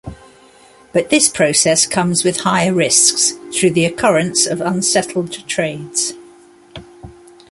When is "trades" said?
5.47-6.13